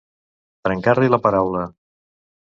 [0.67, 1.61] Trencar-li la paraula.